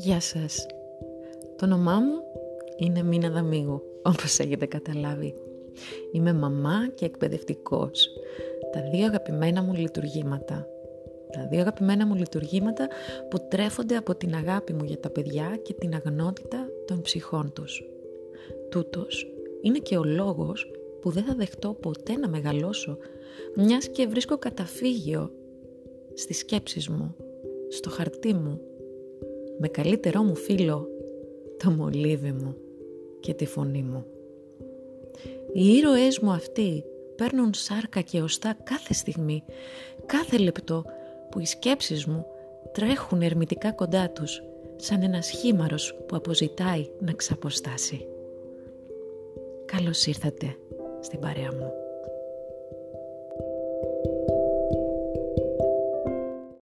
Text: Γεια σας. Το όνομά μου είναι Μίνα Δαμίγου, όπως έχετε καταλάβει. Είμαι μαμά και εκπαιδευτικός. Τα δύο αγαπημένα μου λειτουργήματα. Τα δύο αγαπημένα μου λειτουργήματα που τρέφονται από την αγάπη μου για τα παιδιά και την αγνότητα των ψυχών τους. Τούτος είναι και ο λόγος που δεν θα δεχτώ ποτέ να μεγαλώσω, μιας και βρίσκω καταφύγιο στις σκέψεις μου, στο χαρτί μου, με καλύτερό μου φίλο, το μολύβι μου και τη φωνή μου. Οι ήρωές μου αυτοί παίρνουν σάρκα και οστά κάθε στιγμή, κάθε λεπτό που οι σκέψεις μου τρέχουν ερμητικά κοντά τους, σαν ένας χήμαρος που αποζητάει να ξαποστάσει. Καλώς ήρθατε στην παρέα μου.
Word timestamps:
Γεια 0.00 0.20
σας. 0.20 0.66
Το 1.56 1.64
όνομά 1.64 1.98
μου 1.98 2.22
είναι 2.76 3.02
Μίνα 3.02 3.30
Δαμίγου, 3.30 3.82
όπως 4.02 4.38
έχετε 4.38 4.66
καταλάβει. 4.66 5.34
Είμαι 6.12 6.32
μαμά 6.32 6.88
και 6.94 7.04
εκπαιδευτικός. 7.04 8.08
Τα 8.72 8.80
δύο 8.90 9.06
αγαπημένα 9.06 9.62
μου 9.62 9.74
λειτουργήματα. 9.74 10.66
Τα 11.32 11.46
δύο 11.50 11.60
αγαπημένα 11.60 12.06
μου 12.06 12.14
λειτουργήματα 12.14 12.88
που 13.30 13.46
τρέφονται 13.48 13.96
από 13.96 14.14
την 14.14 14.34
αγάπη 14.34 14.72
μου 14.72 14.84
για 14.84 14.98
τα 14.98 15.10
παιδιά 15.10 15.58
και 15.62 15.74
την 15.74 15.94
αγνότητα 15.94 16.68
των 16.86 17.00
ψυχών 17.00 17.52
τους. 17.52 17.84
Τούτος 18.70 19.32
είναι 19.60 19.78
και 19.78 19.96
ο 19.96 20.04
λόγος 20.04 20.70
που 21.00 21.10
δεν 21.10 21.24
θα 21.24 21.34
δεχτώ 21.34 21.74
ποτέ 21.74 22.16
να 22.16 22.28
μεγαλώσω, 22.28 22.98
μιας 23.54 23.88
και 23.88 24.06
βρίσκω 24.06 24.38
καταφύγιο 24.38 25.32
στις 26.14 26.38
σκέψεις 26.38 26.88
μου, 26.88 27.14
στο 27.68 27.90
χαρτί 27.90 28.34
μου, 28.34 28.60
με 29.58 29.68
καλύτερό 29.68 30.22
μου 30.22 30.34
φίλο, 30.34 30.88
το 31.56 31.70
μολύβι 31.70 32.32
μου 32.32 32.56
και 33.20 33.34
τη 33.34 33.46
φωνή 33.46 33.82
μου. 33.82 34.04
Οι 35.52 35.66
ήρωές 35.68 36.18
μου 36.18 36.30
αυτοί 36.30 36.84
παίρνουν 37.16 37.54
σάρκα 37.54 38.00
και 38.00 38.20
οστά 38.20 38.56
κάθε 38.64 38.92
στιγμή, 38.92 39.42
κάθε 40.06 40.38
λεπτό 40.38 40.84
που 41.30 41.40
οι 41.40 41.46
σκέψεις 41.46 42.06
μου 42.06 42.26
τρέχουν 42.72 43.22
ερμητικά 43.22 43.72
κοντά 43.72 44.10
τους, 44.10 44.42
σαν 44.76 45.02
ένας 45.02 45.30
χήμαρος 45.30 45.94
που 46.06 46.16
αποζητάει 46.16 46.86
να 47.00 47.12
ξαποστάσει. 47.12 48.06
Καλώς 49.64 50.06
ήρθατε 50.06 50.56
στην 51.00 51.18
παρέα 51.18 51.52
μου. 51.52 51.72